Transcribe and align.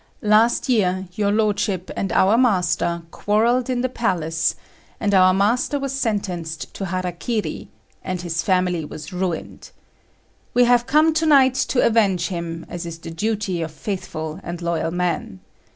Last 0.23 0.67
year 0.67 1.07
your 1.13 1.31
lordship 1.31 1.91
and 1.95 2.11
our 2.11 2.35
master 2.35 3.03
quarrelled 3.11 3.69
in 3.69 3.81
the 3.81 3.87
palace, 3.87 4.55
and 4.99 5.13
our 5.13 5.31
master 5.31 5.77
was 5.77 5.93
sentenced 5.93 6.73
to 6.73 6.85
hara 6.87 7.11
kiri, 7.11 7.69
and 8.03 8.19
his 8.19 8.41
family 8.41 8.83
was 8.83 9.13
ruined. 9.13 9.69
We 10.55 10.63
have 10.63 10.87
come 10.87 11.13
to 11.13 11.27
night 11.27 11.53
to 11.53 11.85
avenge 11.85 12.29
him, 12.29 12.65
as 12.67 12.87
is 12.87 12.97
the 12.97 13.11
duty 13.11 13.61
of 13.61 13.69
faithful 13.69 14.39
and 14.41 14.59
loyal 14.59 14.89
men. 14.89 15.39